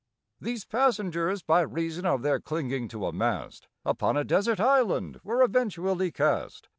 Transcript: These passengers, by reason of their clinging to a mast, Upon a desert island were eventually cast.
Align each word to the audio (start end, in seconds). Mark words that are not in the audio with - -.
These 0.39 0.65
passengers, 0.65 1.43
by 1.43 1.61
reason 1.61 2.07
of 2.07 2.23
their 2.23 2.39
clinging 2.39 2.87
to 2.87 3.05
a 3.05 3.13
mast, 3.13 3.67
Upon 3.85 4.17
a 4.17 4.23
desert 4.23 4.59
island 4.59 5.19
were 5.23 5.43
eventually 5.43 6.11
cast. 6.11 6.69